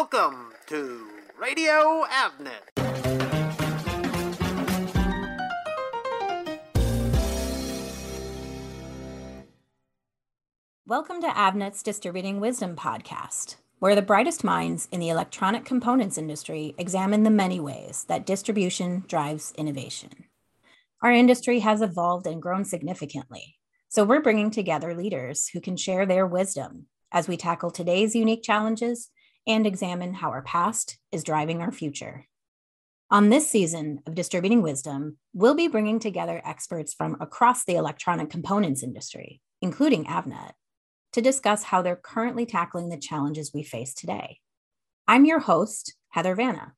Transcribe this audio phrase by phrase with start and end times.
[0.00, 2.62] Welcome to Radio Avnet.
[10.86, 16.76] Welcome to Avnet's Distributing Wisdom podcast, where the brightest minds in the electronic components industry
[16.78, 20.10] examine the many ways that distribution drives innovation.
[21.02, 23.56] Our industry has evolved and grown significantly,
[23.88, 28.44] so we're bringing together leaders who can share their wisdom as we tackle today's unique
[28.44, 29.10] challenges
[29.48, 32.26] and examine how our past is driving our future.
[33.10, 38.28] On this season of Distributing Wisdom, we'll be bringing together experts from across the electronic
[38.28, 40.52] components industry, including Avnet,
[41.14, 44.40] to discuss how they're currently tackling the challenges we face today.
[45.08, 46.74] I'm your host, Heather Vanna.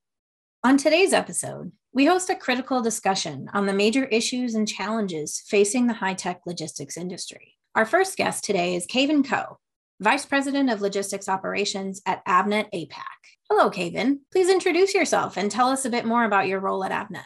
[0.62, 5.88] On today's episode, we host a critical discussion on the major issues and challenges facing
[5.88, 7.56] the high tech logistics industry.
[7.74, 9.58] Our first guest today is Kevin Ko,
[10.00, 13.20] Vice President of Logistics Operations at Avnet APAC.
[13.50, 14.20] Hello, Kevin.
[14.32, 17.24] Please introduce yourself and tell us a bit more about your role at Avnet.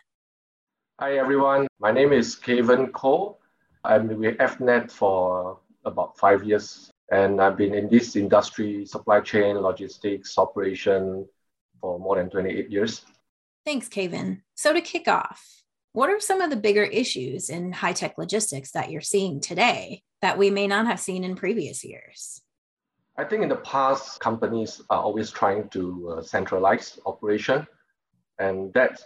[0.98, 1.68] Hi, everyone.
[1.78, 3.38] My name is Kevin Cole.
[3.84, 9.56] I'm with Avnet for about five years, and I've been in this industry, supply chain,
[9.58, 11.28] logistics, operation,
[11.80, 13.02] for more than 28 years.
[13.64, 14.42] Thanks, Kevin.
[14.56, 18.72] So, to kick off, what are some of the bigger issues in high tech logistics
[18.72, 22.40] that you're seeing today that we may not have seen in previous years?
[23.16, 27.66] I think in the past, companies are always trying to uh, centralize operation.
[28.40, 29.00] And that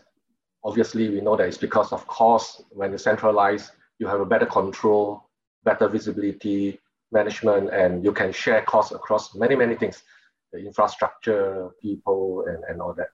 [0.65, 2.63] obviously we know that it's because of cost.
[2.71, 5.29] When you centralize, you have a better control,
[5.65, 6.81] better visibility,
[7.13, 10.03] management, and you can share costs across many, many things
[10.53, 13.09] the infrastructure, people, and, and all that.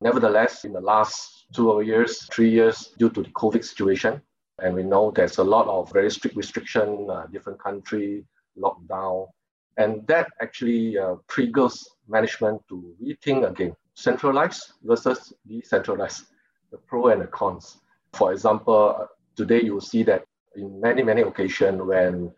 [0.00, 4.20] Nevertheless, in the last two years, three years, due to the COVID situation,
[4.58, 8.24] and we know there's a lot of very strict restriction, uh, different country,
[8.58, 9.28] lockdown,
[9.76, 16.26] and that actually uh, triggers management to rethink again, centralized versus decentralized,
[16.70, 17.78] the pro and the cons.
[18.12, 19.06] For example, uh,
[19.36, 20.24] today you will see that
[20.54, 22.32] in many, many occasions when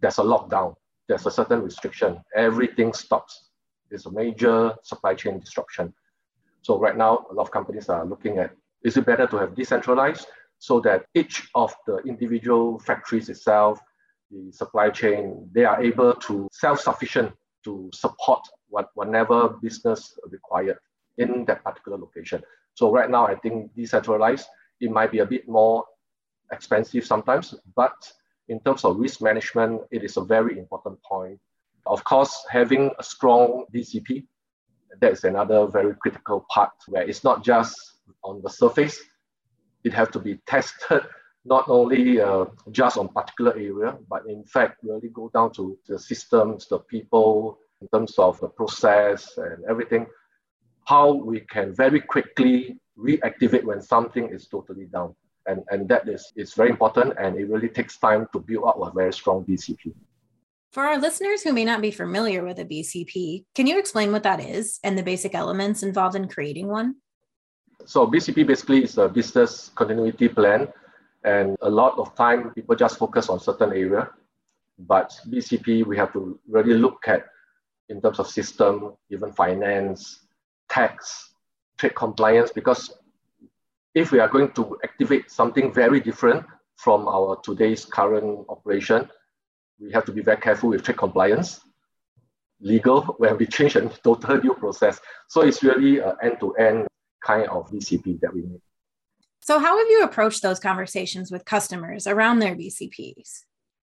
[0.00, 0.74] there's a lockdown,
[1.08, 3.50] there's a certain restriction, everything stops.
[3.90, 5.92] There's a major supply chain disruption.
[6.62, 8.50] So right now, a lot of companies are looking at,
[8.82, 10.26] is it better to have decentralized
[10.58, 13.80] so that each of the individual factories itself
[14.30, 17.32] the supply chain, they are able to self-sufficient
[17.64, 20.78] to support what whatever business required
[21.18, 22.42] in that particular location.
[22.74, 24.46] So right now, I think decentralized,
[24.80, 25.84] it might be a bit more
[26.52, 27.96] expensive sometimes, but
[28.48, 31.40] in terms of risk management, it is a very important point.
[31.86, 34.26] Of course, having a strong BCP,
[35.00, 37.76] that is another very critical part where it's not just
[38.24, 39.00] on the surface,
[39.84, 41.02] it has to be tested
[41.46, 45.98] not only uh, just on particular area, but in fact really go down to the
[45.98, 50.06] systems, the people, in terms of the process and everything,
[50.86, 55.14] how we can very quickly reactivate when something is totally down.
[55.46, 58.78] And, and that is, is very important and it really takes time to build up
[58.80, 59.94] a very strong BCP.
[60.72, 64.24] For our listeners who may not be familiar with a BCP, can you explain what
[64.24, 66.96] that is and the basic elements involved in creating one?
[67.84, 70.68] So BCP basically is a business continuity plan
[71.26, 74.08] and a lot of time, people just focus on certain area.
[74.78, 77.26] But BCP, we have to really look at
[77.88, 80.20] in terms of system, even finance,
[80.68, 81.34] tax,
[81.78, 82.96] trade compliance, because
[83.94, 89.10] if we are going to activate something very different from our today's current operation,
[89.80, 91.60] we have to be very careful with trade compliance,
[92.60, 95.00] legal, when we change a total new process.
[95.26, 96.86] So it's really an end-to-end
[97.24, 98.60] kind of BCP that we need.
[99.46, 103.42] So, how have you approached those conversations with customers around their BCPs?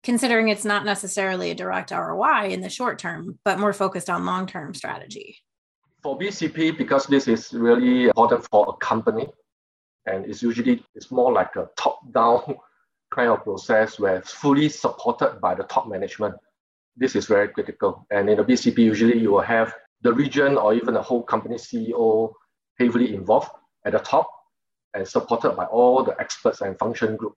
[0.03, 4.27] Considering it's not necessarily a direct ROI in the short term, but more focused on
[4.27, 5.39] long term strategy.
[6.03, 9.27] For BCP, because this is really important for a company,
[10.05, 12.57] and it's usually it's more like a top-down
[13.11, 16.35] kind of process where it's fully supported by the top management.
[16.95, 18.07] This is very critical.
[18.11, 19.73] And in a BCP, usually you will have
[20.03, 22.35] the region or even the whole company CEO
[22.79, 23.49] heavily involved
[23.87, 24.29] at the top
[24.95, 27.37] and supported by all the experts and function group.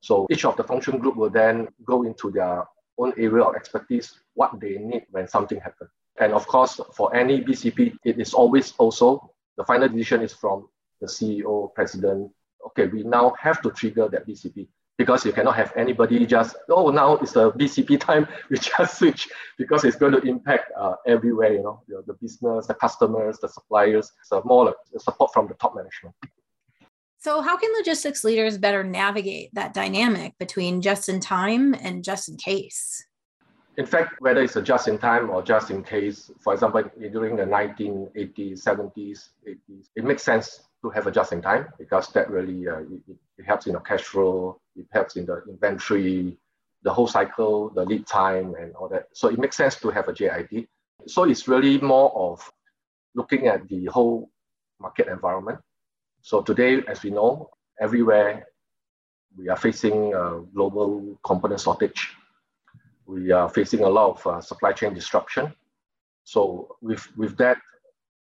[0.00, 2.64] So each of the function group will then go into their
[2.98, 5.90] own area of expertise, what they need when something happens.
[6.20, 10.68] And of course, for any BCP, it is always also the final decision is from
[11.00, 12.30] the CEO, president.
[12.66, 16.90] Okay, we now have to trigger that BCP because you cannot have anybody just, oh,
[16.90, 19.28] now it's the BCP time, we just switch
[19.58, 23.48] because it's going to impact uh, everywhere, you know, the, the business, the customers, the
[23.48, 24.12] suppliers.
[24.22, 26.14] So more like support from the top management.
[27.24, 32.28] So, how can logistics leaders better navigate that dynamic between just in time and just
[32.28, 33.02] in case?
[33.78, 37.36] In fact, whether it's a just in time or just in case, for example, during
[37.36, 42.28] the 1980s, 70s, 80s, it makes sense to have a just in time because that
[42.28, 46.36] really uh, it, it helps in the cash flow, it helps in the inventory,
[46.82, 49.06] the whole cycle, the lead time, and all that.
[49.14, 50.68] So it makes sense to have a JIT.
[51.06, 52.52] So it's really more of
[53.14, 54.28] looking at the whole
[54.78, 55.58] market environment.
[56.24, 58.46] So today, as we know, everywhere
[59.36, 62.08] we are facing a global component shortage.
[63.04, 65.52] We are facing a lot of uh, supply chain disruption.
[66.22, 67.58] So with, with that,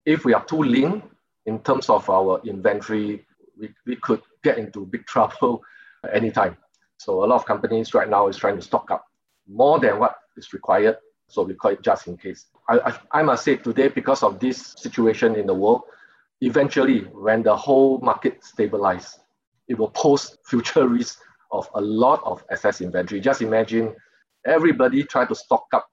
[0.07, 1.04] if we are too lean
[1.45, 3.28] in terms of our inventory,
[3.60, 5.62] we, we could get into big trouble
[6.12, 6.57] anytime.
[6.98, 9.06] So a lot of companies right now is trying to stock up
[9.48, 10.98] more than what is required.
[11.28, 12.48] So we call it just in case.
[12.68, 15.84] I, I, I must say today, because of this situation in the world,
[16.44, 19.18] eventually when the whole market stabilizes,
[19.69, 21.19] it will pose future risk
[21.51, 23.22] of a lot of excess inventory.
[23.22, 23.95] Just imagine
[24.45, 25.88] everybody try to stock up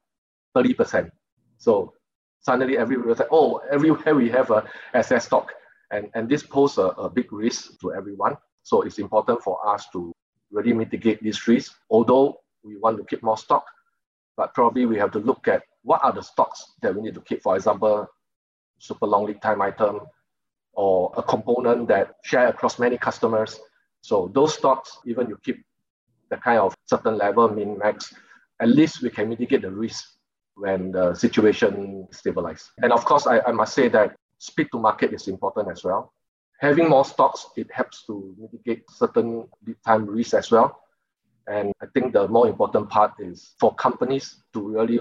[0.57, 1.11] 30%.
[1.59, 1.93] So
[2.41, 5.53] suddenly everybody say, oh, everywhere we have a excess stock.
[5.93, 8.37] And, and this poses a, a big risk to everyone.
[8.65, 10.13] So it's important for us to
[10.51, 11.77] really mitigate this risk.
[11.91, 13.65] Although we want to keep more stock,
[14.37, 17.21] but probably we have to look at what are the stocks that we need to
[17.21, 17.43] keep.
[17.43, 18.09] For example,
[18.79, 20.01] super long lead time item,
[20.81, 23.61] or a component that share across many customers.
[24.01, 25.59] So those stocks, even you keep
[26.31, 28.15] the kind of certain level, min max,
[28.61, 30.03] at least we can mitigate the risk
[30.55, 32.71] when the situation stabilizes.
[32.83, 36.15] And of course, I, I must say that speed to market is important as well.
[36.61, 40.81] Having more stocks, it helps to mitigate certain lead time risk as well.
[41.47, 45.01] And I think the more important part is for companies to really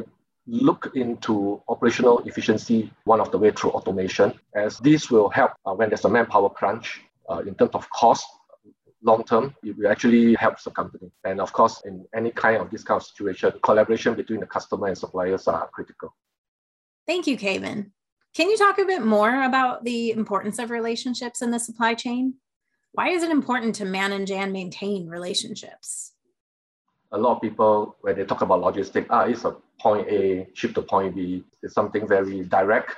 [0.49, 5.73] look into operational efficiency one of the way through automation, as this will help uh,
[5.73, 8.25] when there's a manpower crunch uh, in terms of cost.
[9.01, 11.09] Long term, it will actually help the company.
[11.23, 14.87] And of course, in any kind of this kind of situation, collaboration between the customer
[14.87, 16.13] and suppliers are critical.
[17.07, 17.93] Thank you, Kevin.
[18.35, 22.35] Can you talk a bit more about the importance of relationships in the supply chain?
[22.91, 26.11] Why is it important to manage and maintain relationships?
[27.11, 30.75] A lot of people, when they talk about logistics, ah, it's a point A, ship
[30.75, 32.95] to point B It's something very direct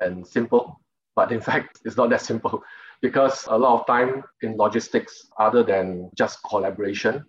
[0.00, 0.80] and simple.
[1.14, 2.62] But in fact, it's not that simple
[3.02, 7.26] because a lot of time in logistics, other than just collaboration,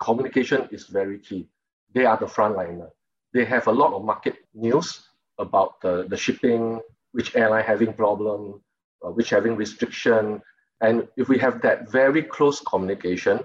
[0.00, 1.46] communication is very key.
[1.94, 2.90] They are the frontliner.
[3.34, 5.08] They have a lot of market news
[5.38, 6.80] about the, the shipping,
[7.12, 8.60] which airline having problem,
[9.04, 10.40] uh, which having restriction.
[10.80, 13.40] And if we have that very close communication,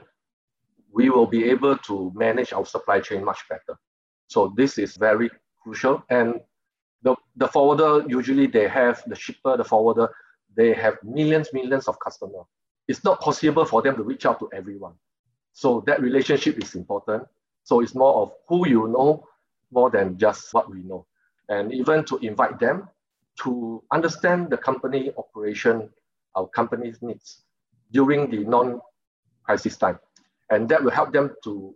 [0.98, 3.76] we will be able to manage our supply chain much better.
[4.28, 5.30] So this is very
[5.62, 6.04] crucial.
[6.10, 6.42] And
[7.04, 10.10] the, the forwarder, usually they have the shipper, the forwarder,
[10.56, 12.46] they have millions, millions of customers.
[12.88, 14.96] It's not possible for them to reach out to everyone.
[15.54, 17.28] So that relationship is important.
[17.64, 19.24] So it's more of who you know
[19.72, 21.06] more than just what we know.
[21.48, 22.90] And even to invite them
[23.44, 25.90] to understand the company operation,
[26.34, 27.44] our company's needs
[27.92, 30.00] during the non-crisis time.
[30.50, 31.76] And that will help them to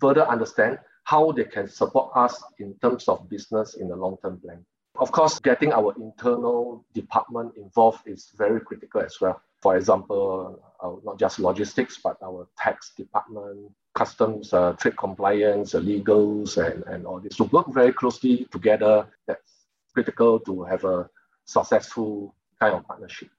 [0.00, 4.64] further understand how they can support us in terms of business in the long-term plan.
[4.98, 9.40] Of course, getting our internal department involved is very critical as well.
[9.62, 15.80] For example, uh, not just logistics, but our tax department, customs, uh, trade compliance, uh,
[15.80, 19.06] legals, and, and all this to work very closely together.
[19.26, 21.08] That's critical to have a
[21.44, 23.30] successful kind of partnership.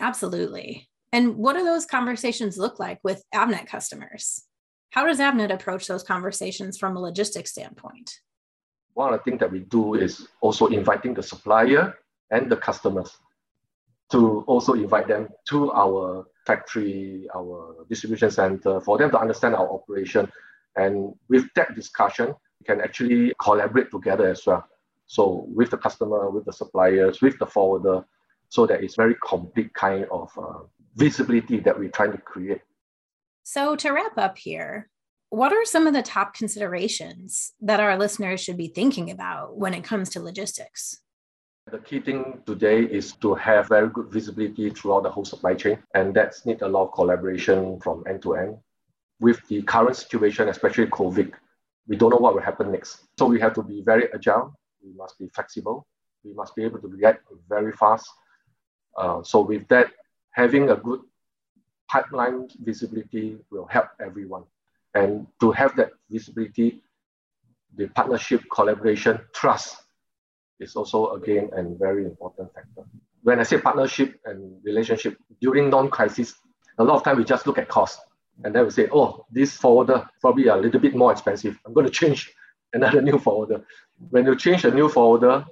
[0.00, 0.88] Absolutely.
[1.16, 4.44] And what do those conversations look like with Avnet customers?
[4.90, 8.20] How does Avnet approach those conversations from a logistics standpoint?
[8.92, 11.94] One of the things that we do is also inviting the supplier
[12.30, 13.16] and the customers
[14.10, 19.72] to also invite them to our factory, our distribution center, for them to understand our
[19.72, 20.30] operation.
[20.76, 24.68] And with that discussion, we can actually collaborate together as well.
[25.06, 28.04] So with the customer, with the suppliers, with the forwarder,
[28.50, 30.60] so that it's very complete kind of uh,
[30.96, 32.60] visibility that we're trying to create
[33.48, 34.90] so, to wrap up here,
[35.30, 39.72] what are some of the top considerations that our listeners should be thinking about when
[39.72, 40.98] it comes to logistics?
[41.70, 45.78] The key thing today is to have very good visibility throughout the whole supply chain,
[45.94, 48.56] and that's need a lot of collaboration from end to end.
[49.20, 51.30] With the current situation, especially COVID,
[51.86, 53.04] we don't know what will happen next.
[53.16, 54.58] So we have to be very agile.
[54.82, 55.86] We must be flexible.
[56.24, 58.10] We must be able to react very fast.
[58.98, 59.92] Uh, so with that,
[60.36, 61.00] having a good
[61.90, 64.44] pipeline visibility will help everyone.
[64.94, 66.82] And to have that visibility,
[67.74, 69.76] the partnership, collaboration, trust
[70.60, 72.82] is also again a very important factor.
[73.22, 76.34] When I say partnership and relationship during non-crisis,
[76.78, 78.00] a lot of time we just look at cost
[78.44, 81.58] and then we say, oh, this forwarder probably a little bit more expensive.
[81.64, 82.32] I'm going to change
[82.74, 83.64] another new forwarder.
[84.10, 85.46] When you change a new forwarder,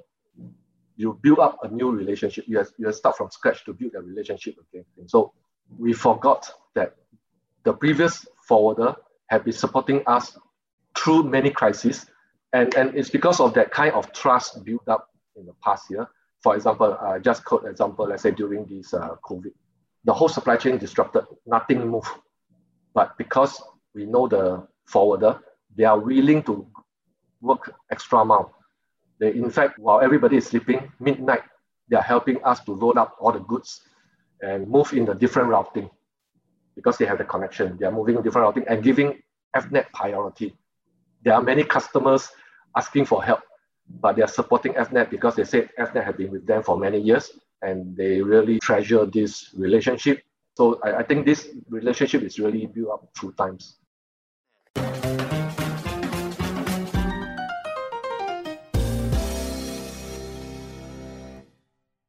[0.96, 2.44] you build up a new relationship.
[2.46, 4.84] You have, you have start from scratch to build a relationship again.
[5.06, 5.32] So
[5.78, 6.94] we forgot that
[7.64, 8.94] the previous forwarder
[9.28, 10.36] have been supporting us
[10.96, 12.06] through many crises.
[12.52, 16.08] And, and it's because of that kind of trust built up in the past year.
[16.42, 19.52] For example, uh, just quote example, let's say during this uh, COVID,
[20.04, 22.08] the whole supply chain disrupted, nothing moved.
[22.92, 23.60] But because
[23.94, 25.40] we know the forwarder,
[25.74, 26.66] they are willing to
[27.40, 28.54] work extra mile.
[29.18, 31.42] They, in fact, while everybody is sleeping, midnight,
[31.88, 33.82] they are helping us to load up all the goods
[34.40, 35.90] and move in the different routing
[36.74, 37.76] because they have the connection.
[37.78, 39.22] They are moving different routing and giving
[39.56, 40.54] Avnet priority.
[41.22, 42.28] There are many customers
[42.76, 43.40] asking for help,
[44.00, 46.98] but they are supporting Avnet because they say Avnet has been with them for many
[46.98, 47.30] years
[47.62, 50.22] and they really treasure this relationship.
[50.56, 53.76] So I, I think this relationship is really built up through times.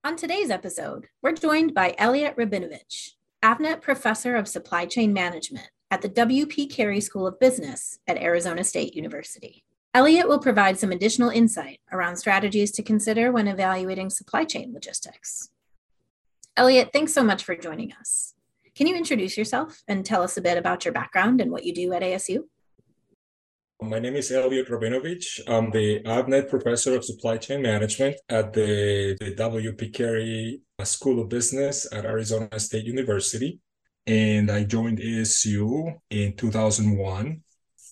[0.05, 6.03] On today's episode, we're joined by Elliot Rabinovich, Avnet Professor of Supply Chain Management at
[6.03, 6.67] the W.P.
[6.67, 9.63] Carey School of Business at Arizona State University.
[9.95, 15.49] Elliot will provide some additional insight around strategies to consider when evaluating supply chain logistics.
[16.55, 18.35] Elliot, thanks so much for joining us.
[18.75, 21.73] Can you introduce yourself and tell us a bit about your background and what you
[21.73, 22.43] do at ASU?
[23.81, 25.41] My name is Elliot Rabinovich.
[25.47, 29.89] I'm the Avnet Professor of Supply Chain Management at the, the W.P.
[29.89, 33.59] Carey School of Business at Arizona State University.
[34.07, 37.41] And I joined ASU in 2001.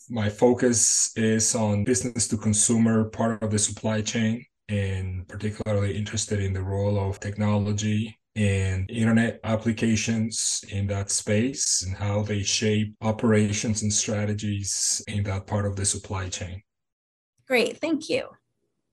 [0.09, 6.39] My focus is on business to consumer part of the supply chain and particularly interested
[6.39, 12.95] in the role of technology and internet applications in that space and how they shape
[13.01, 16.61] operations and strategies in that part of the supply chain.
[17.47, 18.29] Great, thank you.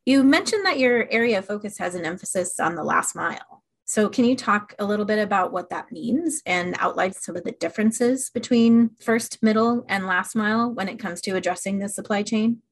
[0.04, 3.62] You mentioned that your area of focus has an emphasis on the last mile.
[3.84, 7.42] So, can you talk a little bit about what that means and outline some of
[7.42, 12.22] the differences between first, middle, and last mile when it comes to addressing the supply
[12.22, 12.62] chain?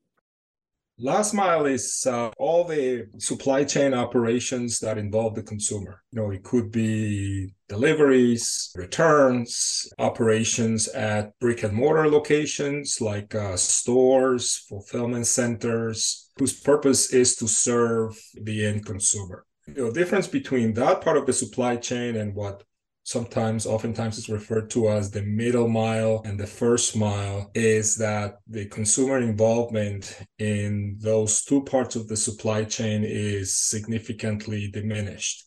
[1.01, 6.03] Last mile is uh, all the supply chain operations that involve the consumer.
[6.11, 13.57] You know, it could be deliveries, returns, operations at brick and mortar locations like uh,
[13.57, 19.45] stores, fulfillment centers, whose purpose is to serve the end consumer.
[19.69, 22.65] The difference between that part of the supply chain and what
[23.09, 28.35] sometimes oftentimes it's referred to as the middle mile and the first mile is that
[28.47, 35.47] the consumer involvement in those two parts of the supply chain is significantly diminished.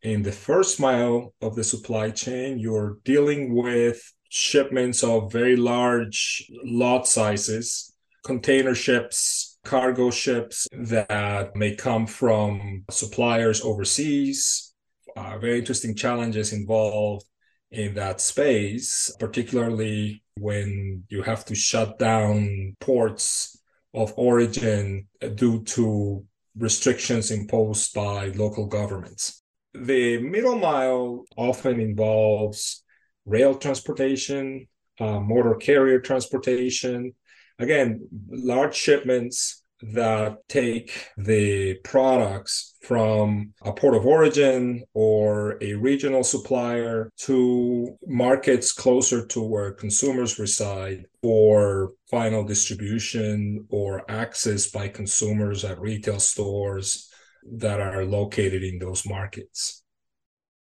[0.00, 4.00] In the first mile of the supply chain you're dealing with
[4.30, 7.92] shipments of very large lot sizes
[8.24, 14.71] container ships cargo ships that may come from suppliers overseas
[15.16, 17.26] uh, very interesting challenges involved
[17.70, 23.58] in that space, particularly when you have to shut down ports
[23.94, 26.24] of origin due to
[26.56, 29.42] restrictions imposed by local governments.
[29.74, 32.84] The middle mile often involves
[33.24, 34.68] rail transportation,
[35.00, 37.14] uh, motor carrier transportation,
[37.58, 46.22] again, large shipments that take the products from a port of origin or a regional
[46.22, 55.64] supplier to markets closer to where consumers reside for final distribution or access by consumers
[55.64, 57.10] at retail stores
[57.44, 59.82] that are located in those markets.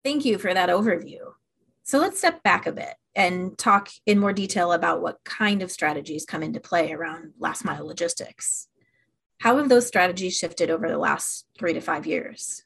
[0.03, 1.19] Thank you for that overview.
[1.83, 5.71] So let's step back a bit and talk in more detail about what kind of
[5.71, 8.67] strategies come into play around last mile logistics.
[9.41, 12.63] How have those strategies shifted over the last three to five years?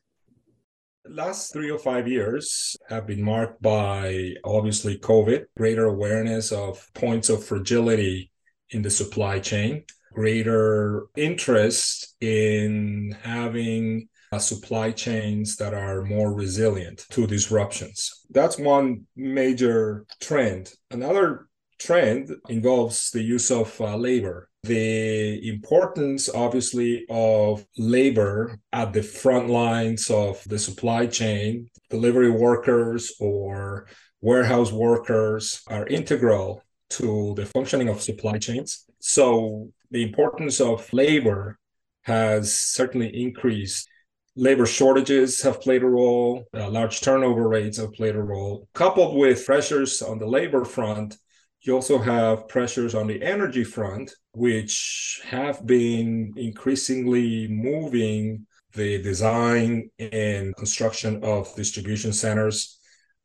[1.07, 7.29] last three or five years have been marked by obviously COVID, greater awareness of points
[7.29, 8.31] of fragility
[8.71, 17.05] in the supply chain, greater interest in having uh, supply chains that are more resilient
[17.11, 18.25] to disruptions.
[18.31, 20.73] That's one major trend.
[20.89, 21.47] Another
[21.79, 29.49] trend involves the use of uh, labor the importance, obviously, of labor at the front
[29.49, 33.87] lines of the supply chain, delivery workers or
[34.21, 38.85] warehouse workers are integral to the functioning of supply chains.
[38.99, 41.57] So the importance of labor
[42.03, 43.87] has certainly increased.
[44.35, 48.67] Labor shortages have played a role, uh, large turnover rates have played a role.
[48.73, 51.17] Coupled with pressures on the labor front,
[51.65, 59.89] You also have pressures on the energy front, which have been increasingly moving the design
[59.97, 62.79] and construction of distribution centers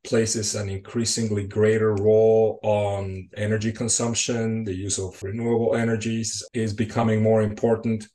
[0.05, 4.65] places an increasingly greater role on energy consumption.
[4.65, 8.09] The use of renewable energies is becoming more important.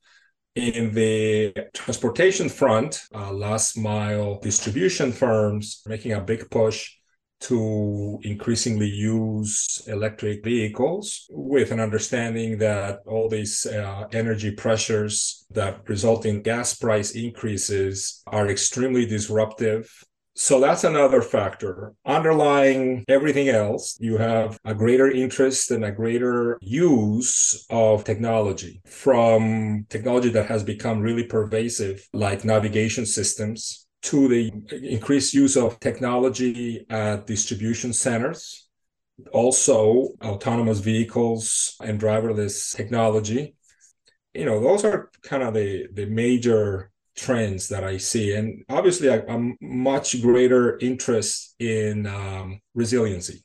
[0.55, 6.95] In the transportation front, uh, last mile distribution firms making a big push
[7.41, 15.87] to increasingly use electric vehicles with an understanding that all these uh, energy pressures that
[15.87, 19.89] result in gas price increases are extremely disruptive
[20.37, 21.93] so that's another factor.
[22.05, 29.85] Underlying everything else, you have a greater interest and a greater use of technology from
[29.89, 34.51] technology that has become really pervasive, like navigation systems, to the
[34.83, 38.69] increased use of technology at distribution centers,
[39.33, 43.55] also autonomous vehicles and driverless technology.
[44.33, 49.07] You know, those are kind of the, the major trends that I see, and obviously
[49.07, 53.43] a, a much greater interest in um, resiliency.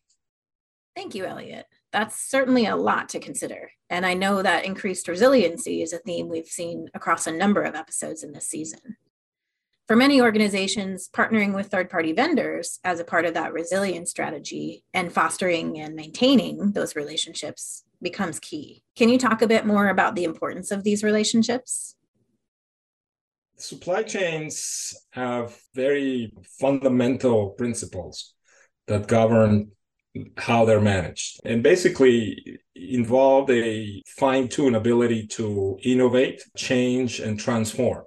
[0.94, 1.66] Thank you, Elliot.
[1.92, 3.70] That's certainly a lot to consider.
[3.88, 7.74] And I know that increased resiliency is a theme we've seen across a number of
[7.74, 8.96] episodes in this season.
[9.90, 14.85] For many organizations, partnering with third party vendors as a part of that resilience strategy
[14.94, 18.85] and fostering and maintaining those relationships becomes key.
[18.94, 21.97] Can you talk a bit more about the importance of these relationships?
[23.56, 28.35] supply chains have very fundamental principles
[28.87, 29.73] that govern
[30.37, 38.04] how they're managed and basically involve a fine-tuned ability to innovate change and transform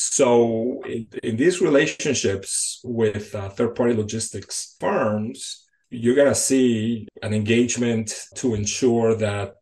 [0.00, 7.34] so in, in these relationships with uh, third-party logistics firms you're going to see an
[7.34, 9.54] engagement to ensure that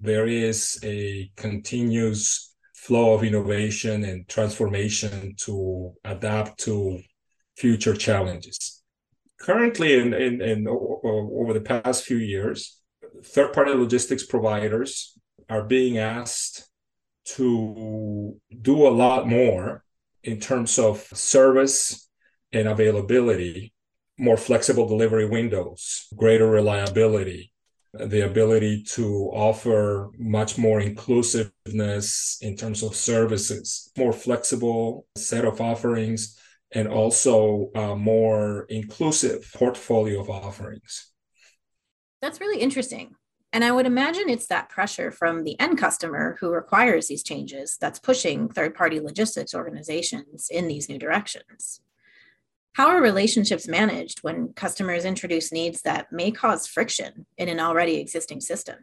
[0.00, 7.00] there is a continuous flow of innovation and transformation to adapt to
[7.56, 8.82] future challenges.
[9.40, 12.80] Currently, in, in, in over the past few years,
[13.24, 15.18] third-party logistics providers
[15.50, 16.68] are being asked
[17.24, 19.83] to do a lot more
[20.24, 22.08] in terms of service
[22.52, 23.72] and availability,
[24.18, 27.52] more flexible delivery windows, greater reliability,
[27.92, 35.60] the ability to offer much more inclusiveness in terms of services, more flexible set of
[35.60, 36.38] offerings,
[36.72, 41.12] and also a more inclusive portfolio of offerings.
[42.20, 43.14] That's really interesting.
[43.54, 47.78] And I would imagine it's that pressure from the end customer who requires these changes
[47.80, 51.80] that's pushing third party logistics organizations in these new directions.
[52.72, 57.98] How are relationships managed when customers introduce needs that may cause friction in an already
[57.98, 58.78] existing system?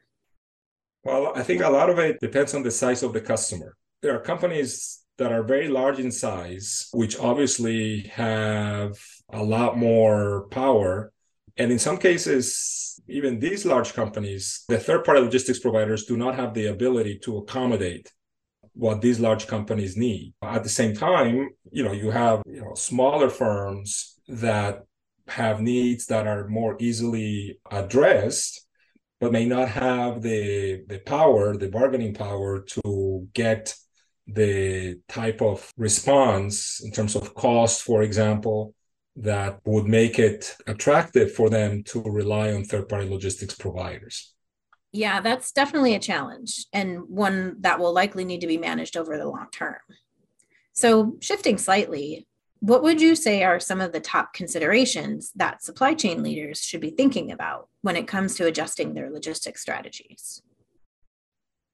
[1.04, 3.76] Well, I think a lot of it depends on the size of the customer.
[4.02, 8.98] There are companies that are very large in size, which obviously have
[9.34, 11.12] a lot more power.
[11.58, 16.36] And in some cases, even these large companies, the third party logistics providers do not
[16.36, 18.12] have the ability to accommodate
[18.74, 20.34] what these large companies need.
[20.42, 24.84] At the same time, you know, you have you know smaller firms that
[25.28, 28.66] have needs that are more easily addressed,
[29.20, 33.76] but may not have the the power, the bargaining power to get
[34.28, 38.74] the type of response in terms of cost, for example,
[39.16, 44.34] that would make it attractive for them to rely on third party logistics providers.
[44.94, 49.18] Yeah, that's definitely a challenge and one that will likely need to be managed over
[49.18, 49.80] the long term.
[50.74, 52.28] So, shifting slightly,
[52.60, 56.82] what would you say are some of the top considerations that supply chain leaders should
[56.82, 60.42] be thinking about when it comes to adjusting their logistics strategies?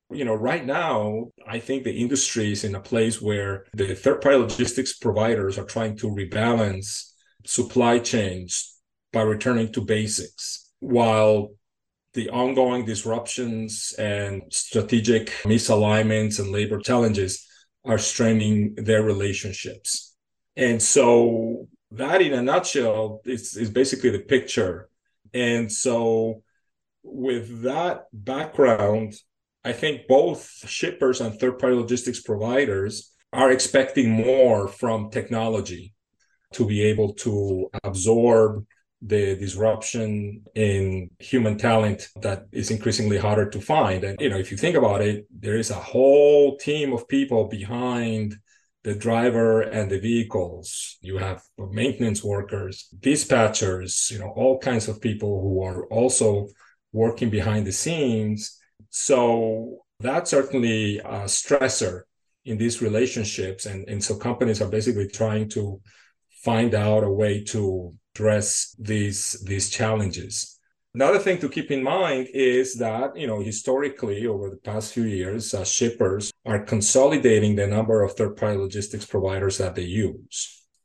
[0.10, 4.22] You know, right now, I think the industry is in a place where the third
[4.22, 7.12] party logistics providers are trying to rebalance
[7.46, 8.78] supply chains
[9.14, 11.50] by returning to basics while
[12.14, 17.46] the ongoing disruptions and strategic misalignments and labor challenges
[17.86, 20.16] are straining their relationships.
[20.56, 24.90] And so that in a nutshell is, is basically the picture.
[25.34, 26.42] And so
[27.04, 29.14] with that background,
[29.64, 35.94] I think both shippers and third party logistics providers are expecting more from technology
[36.54, 38.66] to be able to absorb
[39.02, 44.04] the disruption in human talent that is increasingly harder to find.
[44.04, 47.48] And you know, if you think about it, there is a whole team of people
[47.48, 48.36] behind
[48.84, 50.98] the driver and the vehicles.
[51.02, 56.48] You have maintenance workers, dispatchers, you know, all kinds of people who are also
[56.94, 58.58] working behind the scenes.
[58.90, 62.04] So that's certainly a stressor
[62.46, 63.66] in these relationships.
[63.66, 65.82] And, and so companies are basically trying to
[66.48, 70.34] find out a way to address these, these challenges.
[71.00, 75.08] Another thing to keep in mind is that, you know, historically over the past few
[75.22, 80.36] years, uh, shippers are consolidating the number of third-party logistics providers that they use.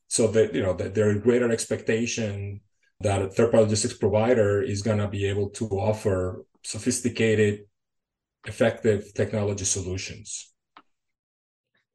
[0.08, 2.60] So that, you know, that there is greater expectation
[3.06, 6.44] that a third-party logistics provider is going to be able to offer
[6.74, 7.60] sophisticated,
[8.52, 10.52] effective technology solutions.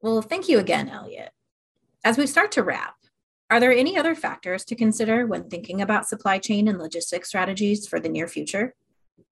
[0.00, 1.32] Well, thank you again, Elliot.
[2.02, 2.94] As we start to wrap,
[3.50, 7.86] are there any other factors to consider when thinking about supply chain and logistics strategies
[7.86, 8.74] for the near future?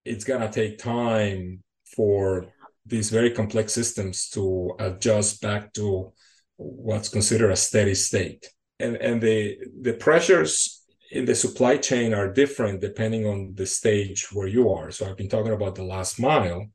[0.05, 1.63] It's going to take time
[1.95, 2.47] for
[2.87, 6.13] these very complex systems to adjust back to
[6.57, 8.49] what's considered a steady state.
[8.81, 14.29] And, and the, the pressures in the supply chain are different depending on the stage
[14.33, 14.91] where you are.
[14.91, 16.67] So I've been talking about the last mile,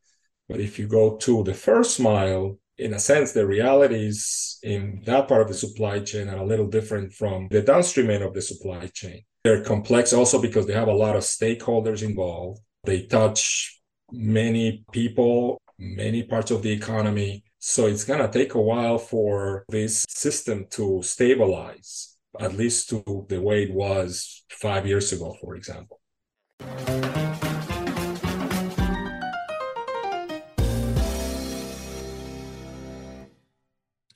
[0.47, 5.27] but if you go to the first mile, in a sense, the realities in that
[5.27, 8.41] part of the supply chain are a little different from the downstream end of the
[8.41, 9.21] supply chain.
[9.43, 12.59] They're complex also because they have a lot of stakeholders involved.
[12.83, 13.79] They touch
[14.11, 17.43] many people, many parts of the economy.
[17.59, 23.25] So it's going to take a while for this system to stabilize, at least to
[23.29, 25.99] the way it was five years ago, for example.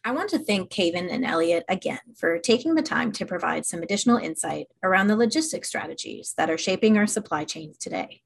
[0.08, 3.82] I want to thank Kevin and Elliot again for taking the time to provide some
[3.82, 8.22] additional insight around the logistics strategies that are shaping our supply chains today.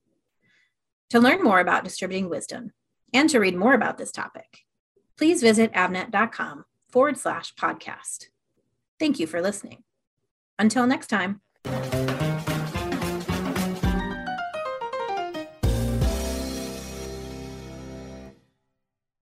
[1.11, 2.73] To learn more about distributing wisdom
[3.13, 4.65] and to read more about this topic,
[5.17, 8.25] please visit avnet.com forward slash podcast.
[8.99, 9.83] Thank you for listening.
[10.59, 11.39] Until next time.